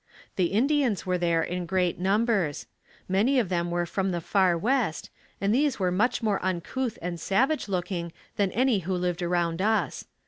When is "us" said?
9.61-10.05